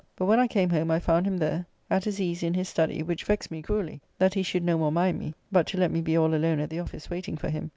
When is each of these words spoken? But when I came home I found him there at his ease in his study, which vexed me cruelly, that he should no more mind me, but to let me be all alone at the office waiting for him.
But 0.15 0.25
when 0.25 0.39
I 0.39 0.47
came 0.47 0.71
home 0.71 0.89
I 0.89 0.97
found 0.99 1.27
him 1.27 1.37
there 1.37 1.67
at 1.87 2.05
his 2.05 2.19
ease 2.19 2.41
in 2.41 2.55
his 2.55 2.67
study, 2.67 3.03
which 3.03 3.23
vexed 3.23 3.51
me 3.51 3.61
cruelly, 3.61 4.01
that 4.17 4.33
he 4.33 4.41
should 4.41 4.63
no 4.63 4.75
more 4.75 4.91
mind 4.91 5.19
me, 5.19 5.35
but 5.51 5.67
to 5.67 5.77
let 5.77 5.91
me 5.91 6.01
be 6.01 6.17
all 6.17 6.33
alone 6.33 6.59
at 6.59 6.71
the 6.71 6.79
office 6.79 7.11
waiting 7.11 7.37
for 7.37 7.51
him. 7.51 7.69